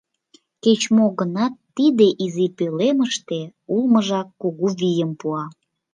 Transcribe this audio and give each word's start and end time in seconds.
Кеч-мо 0.63 1.05
гынат, 1.19 1.53
тиде 1.75 2.07
изи 2.23 2.47
пӧлемыште 2.57 3.39
улмыжак 3.73 4.27
кугу 4.41 4.67
вийым 4.79 5.11
пуа. 5.19 5.45